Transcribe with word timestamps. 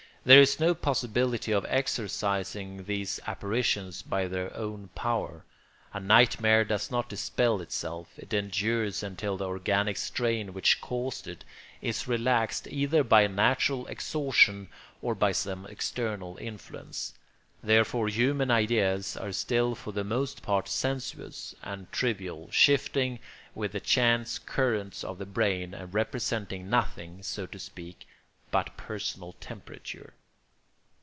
There 0.23 0.39
is 0.41 0.59
no 0.59 0.75
possibility 0.75 1.51
of 1.51 1.65
exorcising 1.67 2.83
these 2.83 3.19
apparitions 3.25 4.03
by 4.03 4.27
their 4.27 4.55
own 4.55 4.89
power. 4.89 5.45
A 5.95 5.99
nightmare 5.99 6.63
does 6.63 6.91
not 6.91 7.09
dispel 7.09 7.59
itself; 7.59 8.07
it 8.19 8.31
endures 8.31 9.01
until 9.01 9.35
the 9.35 9.47
organic 9.47 9.97
strain 9.97 10.53
which 10.53 10.79
caused 10.79 11.27
it 11.27 11.43
is 11.81 12.07
relaxed 12.07 12.67
either 12.69 13.03
by 13.03 13.25
natural 13.25 13.87
exhaustion 13.87 14.69
or 15.01 15.15
by 15.15 15.31
some 15.31 15.65
external 15.65 16.37
influence. 16.39 17.15
Therefore 17.63 18.07
human 18.07 18.51
ideas 18.51 19.17
are 19.17 19.31
still 19.31 19.73
for 19.73 19.91
the 19.91 20.03
most 20.03 20.43
part 20.43 20.67
sensuous 20.67 21.55
and 21.63 21.91
trivial, 21.91 22.47
shifting 22.51 23.17
with 23.55 23.71
the 23.71 23.79
chance 23.79 24.37
currents 24.37 25.03
of 25.03 25.17
the 25.17 25.25
brain, 25.25 25.73
and 25.73 25.91
representing 25.91 26.69
nothing, 26.69 27.23
so 27.23 27.47
to 27.47 27.57
speak, 27.57 28.05
but 28.51 28.75
personal 28.75 29.31
temperature. 29.39 30.13